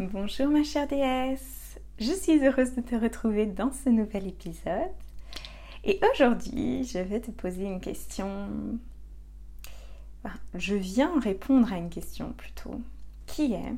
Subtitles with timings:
[0.00, 4.88] Bonjour ma chère déesse, je suis heureuse de te retrouver dans ce nouvel épisode.
[5.84, 8.48] Et aujourd'hui, je vais te poser une question.
[10.54, 12.80] je viens répondre à une question plutôt,
[13.26, 13.74] qui est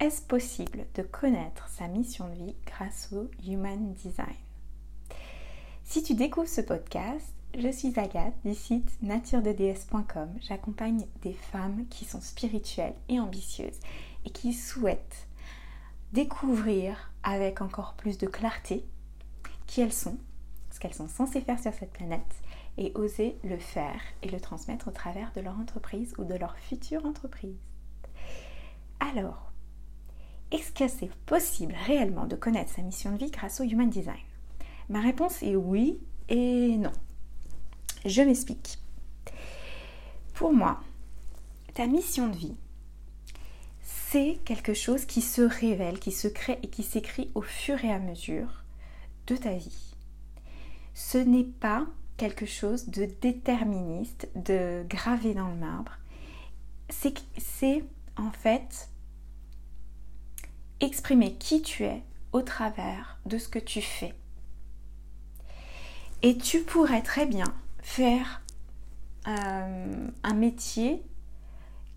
[0.00, 4.26] est-ce possible de connaître sa mission de vie grâce au Human Design?
[5.84, 10.30] Si tu découvres ce podcast, je suis Agathe du site naturededs.com.
[10.40, 13.78] J'accompagne des femmes qui sont spirituelles et ambitieuses
[14.24, 15.28] et qui souhaitent
[16.12, 18.84] découvrir avec encore plus de clarté
[19.66, 20.18] qui elles sont,
[20.70, 22.34] ce qu'elles sont censées faire sur cette planète
[22.78, 26.56] et oser le faire et le transmettre au travers de leur entreprise ou de leur
[26.56, 27.58] future entreprise.
[29.00, 29.52] Alors,
[30.50, 34.16] est-ce que c'est possible réellement de connaître sa mission de vie grâce au Human Design?
[34.88, 36.92] Ma réponse est oui et non.
[38.04, 38.78] Je m'explique.
[40.34, 40.80] Pour moi,
[41.74, 42.56] ta mission de vie,
[44.10, 47.92] c'est quelque chose qui se révèle, qui se crée et qui s'écrit au fur et
[47.92, 48.64] à mesure
[49.28, 49.94] de ta vie.
[50.94, 51.86] Ce n'est pas
[52.16, 55.92] quelque chose de déterministe, de gravé dans le marbre.
[56.88, 57.84] C'est
[58.16, 58.88] en fait
[60.80, 62.02] exprimer qui tu es
[62.32, 64.14] au travers de ce que tu fais.
[66.22, 68.42] Et tu pourrais très bien faire
[69.28, 71.00] euh, un métier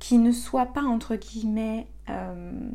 [0.04, 2.70] qui ne soit pas entre guillemets euh,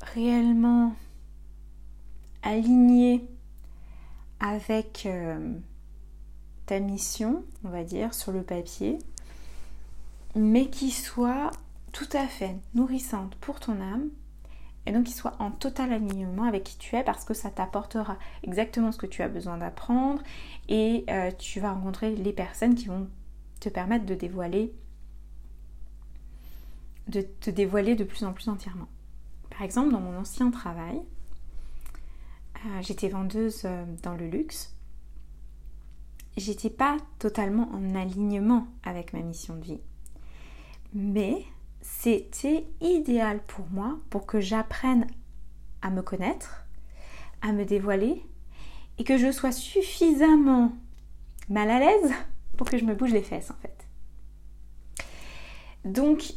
[0.00, 0.92] réellement
[2.42, 3.24] aligné
[4.40, 5.54] avec euh,
[6.66, 8.98] ta mission, on va dire, sur le papier,
[10.34, 11.52] mais qui soit
[11.92, 14.08] tout à fait nourrissante pour ton âme
[14.84, 18.18] et donc qui soit en total alignement avec qui tu es parce que ça t'apportera
[18.42, 20.24] exactement ce que tu as besoin d'apprendre
[20.68, 23.06] et euh, tu vas rencontrer les personnes qui vont
[23.60, 24.74] te permettre de dévoiler
[27.08, 28.88] de te dévoiler de plus en plus entièrement.
[29.50, 31.00] Par exemple, dans mon ancien travail,
[32.56, 34.74] euh, j'étais vendeuse euh, dans le luxe.
[36.36, 39.80] J'étais pas totalement en alignement avec ma mission de vie.
[40.94, 41.44] Mais
[41.80, 45.06] c'était idéal pour moi pour que j'apprenne
[45.82, 46.64] à me connaître,
[47.42, 48.24] à me dévoiler
[48.98, 50.72] et que je sois suffisamment
[51.48, 52.12] mal à l'aise
[52.56, 53.86] pour que je me bouge les fesses en fait.
[55.84, 56.34] Donc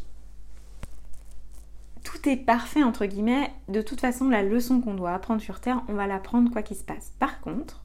[2.22, 3.52] tout est parfait entre guillemets.
[3.68, 6.78] De toute façon, la leçon qu'on doit apprendre sur Terre, on va l'apprendre quoi qu'il
[6.78, 7.14] se passe.
[7.20, 7.84] Par contre,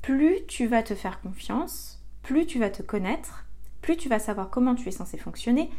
[0.00, 3.44] plus tu vas te faire confiance, plus tu vas te connaître,
[3.80, 5.70] plus tu vas savoir comment tu es censé fonctionner,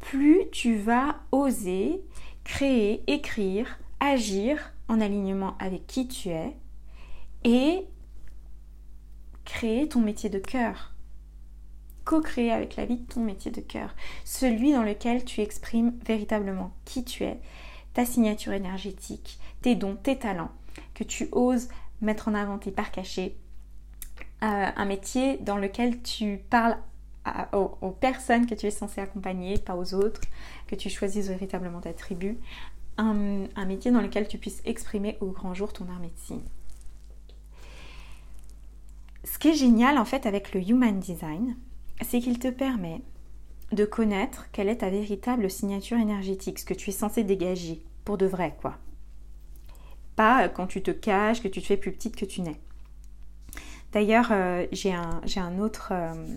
[0.00, 2.02] plus tu vas oser
[2.44, 6.56] créer, écrire, agir en alignement avec qui tu es
[7.44, 7.86] et
[9.44, 10.94] créer ton métier de cœur
[12.08, 17.04] co-créer avec la vie ton métier de cœur, celui dans lequel tu exprimes véritablement qui
[17.04, 17.38] tu es,
[17.92, 20.50] ta signature énergétique, tes dons, tes talents,
[20.94, 21.68] que tu oses
[22.00, 23.36] mettre en avant tes parts cachés,
[24.42, 26.78] euh, un métier dans lequel tu parles
[27.52, 30.22] aux, personnes que tu es censé accompagner, pas aux autres,
[30.66, 32.38] que tu choisisses véritablement ta tribu,
[32.96, 36.40] un, un métier dans lequel tu puisses exprimer au grand jour ton art médecine.
[39.24, 41.54] Ce qui est génial en fait avec le Human Design,
[42.02, 43.02] c'est qu'il te permet
[43.72, 48.16] de connaître quelle est ta véritable signature énergétique, ce que tu es censé dégager, pour
[48.16, 48.78] de vrai, quoi.
[50.16, 52.58] Pas quand tu te caches, que tu te fais plus petite que tu n'es.
[53.92, 56.36] D'ailleurs, euh, j'ai un, autre, euh,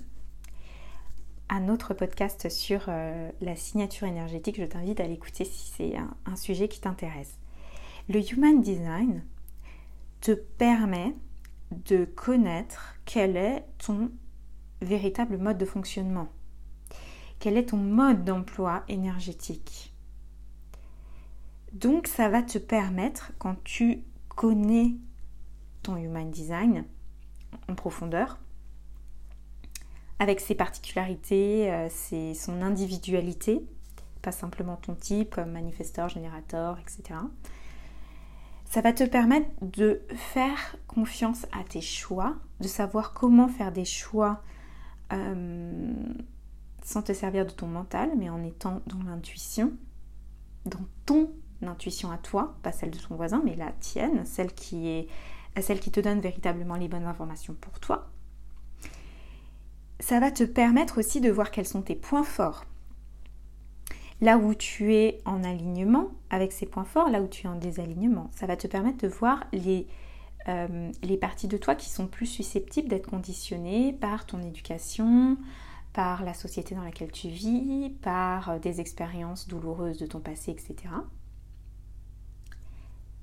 [1.49, 4.57] un autre podcast sur euh, la signature énergétique.
[4.57, 5.93] Je t'invite à l'écouter si c'est
[6.25, 7.39] un sujet qui t'intéresse.
[8.09, 9.23] Le Human Design
[10.21, 11.15] te permet
[11.71, 14.11] de connaître quel est ton
[14.81, 16.29] véritable mode de fonctionnement
[17.39, 19.93] Quel est ton mode d'emploi énergétique?
[21.73, 24.95] Donc ça va te permettre, quand tu connais
[25.83, 26.85] ton Human Design
[27.69, 28.37] en profondeur,
[30.19, 31.89] avec ses particularités, euh,
[32.35, 33.65] son individualité,
[34.21, 37.19] pas simplement ton type comme manifesteur, générateur, etc.
[38.65, 43.85] Ça va te permettre de faire confiance à tes choix, de savoir comment faire des
[43.85, 44.43] choix
[45.13, 45.93] euh,
[46.83, 49.71] sans te servir de ton mental, mais en étant dans l'intuition,
[50.65, 51.31] dans ton
[51.61, 55.07] intuition à toi, pas celle de ton voisin, mais la tienne, celle qui est
[55.59, 58.07] celle qui te donne véritablement les bonnes informations pour toi.
[59.99, 62.65] Ça va te permettre aussi de voir quels sont tes points forts.
[64.21, 67.55] Là où tu es en alignement avec ces points forts, là où tu es en
[67.55, 69.87] désalignement, ça va te permettre de voir les
[70.47, 75.37] euh, les parties de toi qui sont plus susceptibles d'être conditionnées par ton éducation,
[75.93, 80.75] par la société dans laquelle tu vis, par des expériences douloureuses de ton passé, etc.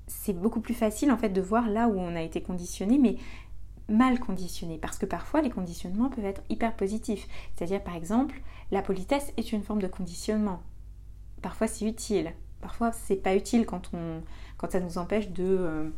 [0.07, 3.17] C'est beaucoup plus facile en fait de voir là où on a été conditionné, mais
[3.89, 7.27] mal conditionné, parce que parfois les conditionnements peuvent être hyper positifs.
[7.55, 10.61] C'est-à-dire par exemple, la politesse est une forme de conditionnement.
[11.41, 14.21] Parfois c'est utile, parfois c'est pas utile quand, on,
[14.57, 15.43] quand ça nous empêche de...
[15.43, 15.89] Euh,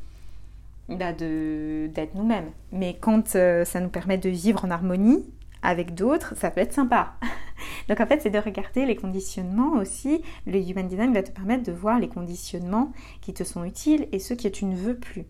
[0.97, 2.51] bah, d'être nous-mêmes.
[2.71, 5.25] Mais quand euh, ça nous permet de vivre en harmonie
[5.61, 7.13] avec d'autres, ça peut être sympa.
[7.89, 10.21] Donc en fait, c'est de regarder les conditionnements aussi.
[10.47, 12.91] Le Human Design va te permettre de voir les conditionnements
[13.21, 15.25] qui te sont utiles et ceux que tu ne veux plus.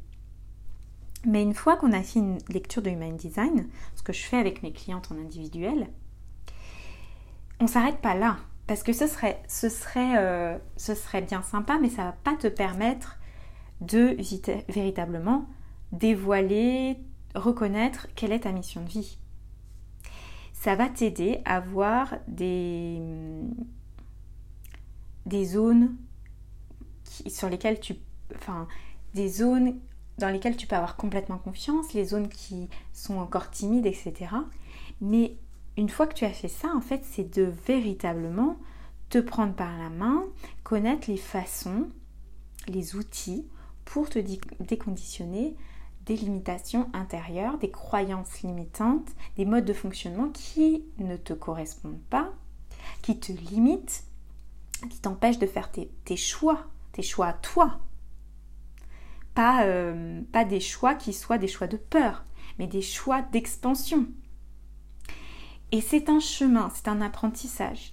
[1.25, 4.37] Mais une fois qu'on a fait une lecture de Human Design, ce que je fais
[4.37, 5.87] avec mes clientes en individuel,
[7.59, 8.37] on s'arrête pas là.
[8.67, 12.35] Parce que ce serait, ce serait, euh, ce serait bien sympa, mais ça va pas
[12.35, 13.17] te permettre
[13.81, 14.15] de
[14.71, 15.47] véritablement
[15.91, 16.97] dévoiler,
[17.35, 19.17] reconnaître quelle est ta mission de vie.
[20.53, 23.01] Ça va t'aider à voir des,
[25.43, 25.95] zones
[27.03, 27.49] sur
[29.13, 29.79] des zones
[30.19, 34.13] dans lesquelles tu peux avoir complètement confiance, les zones qui sont encore timides, etc.
[35.01, 35.35] Mais
[35.77, 38.57] une fois que tu as fait ça, en fait, c'est de véritablement
[39.09, 40.23] te prendre par la main,
[40.63, 41.89] connaître les façons,
[42.67, 43.47] les outils
[43.85, 44.19] pour te
[44.59, 45.55] déconditionner
[46.05, 52.33] des limitations intérieures, des croyances limitantes, des modes de fonctionnement qui ne te correspondent pas,
[53.01, 54.03] qui te limitent,
[54.89, 57.79] qui t'empêchent de faire tes, choix, tes choix à toi.
[59.35, 62.25] Pas, euh, pas des choix qui soient des choix de peur,
[62.57, 64.07] mais des choix d'expansion.
[65.71, 67.91] Et c'est un chemin, c'est un apprentissage.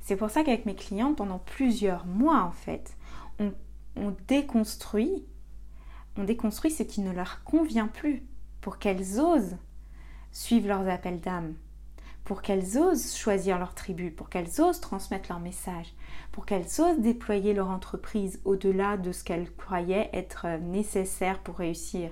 [0.00, 2.96] C'est pour ça qu'avec mes clients, pendant plusieurs mois en fait,
[3.38, 3.52] on
[3.96, 5.24] on déconstruit,
[6.16, 8.26] on déconstruit ce qui ne leur convient plus
[8.60, 9.56] pour qu'elles osent
[10.30, 11.54] suivre leurs appels d'âme,
[12.24, 15.92] pour qu'elles osent choisir leur tribu, pour qu'elles osent transmettre leur message,
[16.30, 22.10] pour qu'elles osent déployer leur entreprise au-delà de ce qu'elles croyaient être nécessaire pour réussir,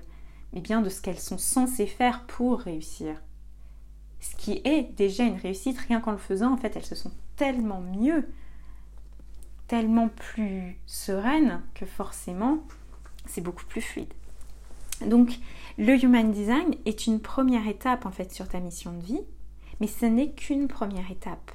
[0.52, 3.22] mais bien de ce qu'elles sont censées faire pour réussir.
[4.20, 7.12] Ce qui est déjà une réussite, rien qu'en le faisant, en fait, elles se sont
[7.36, 8.28] tellement mieux
[9.70, 12.58] tellement plus sereine que forcément
[13.26, 14.12] c'est beaucoup plus fluide.
[15.06, 15.38] Donc
[15.78, 19.20] le Human Design est une première étape en fait sur ta mission de vie,
[19.78, 21.52] mais ce n'est qu'une première étape.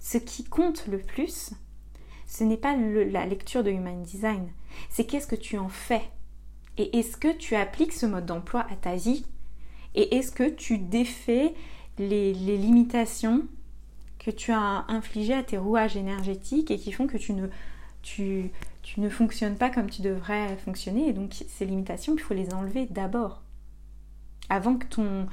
[0.00, 1.52] Ce qui compte le plus,
[2.26, 4.50] ce n'est pas la lecture de Human Design,
[4.88, 6.10] c'est qu'est-ce que tu en fais?
[6.78, 9.26] Et est-ce que tu appliques ce mode d'emploi à ta vie?
[9.94, 11.52] Et est-ce que tu défais
[11.98, 13.46] les limitations
[14.24, 17.48] que tu as infligé à tes rouages énergétiques et qui font que tu ne,
[18.02, 18.50] tu
[18.96, 21.08] ne fonctionnes pas comme tu devrais fonctionner.
[21.08, 23.42] Et donc ces limitations, il faut les enlever d'abord.
[24.48, 25.26] Avant que, ton,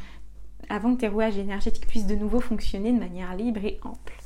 [0.70, 4.18] avant que tes rouages énergétiques puissent de nouveau fonctionner de manière libre et ample.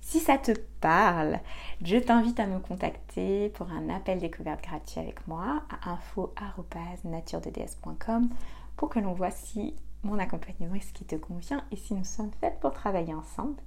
[0.00, 1.40] Si ça te parle,
[1.82, 8.28] je t'invite à me contacter pour un appel découverte gratuit avec moi à info.naturededs.com
[8.76, 9.74] pour que l'on voit si
[10.06, 13.60] mon accompagnement est ce qui te convient et si nous sommes faits pour travailler ensemble.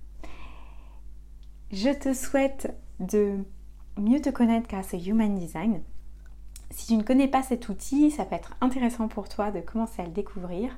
[1.71, 3.43] Je te souhaite de
[3.97, 5.83] mieux te connaître grâce au Human Design.
[6.71, 10.01] Si tu ne connais pas cet outil, ça peut être intéressant pour toi de commencer
[10.01, 10.77] à le découvrir.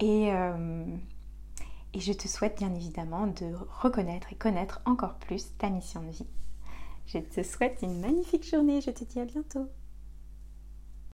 [0.00, 0.84] Et, euh,
[1.94, 3.52] et je te souhaite bien évidemment de
[3.82, 6.26] reconnaître et connaître encore plus ta mission de vie.
[7.06, 8.80] Je te souhaite une magnifique journée.
[8.80, 9.68] Je te dis à bientôt.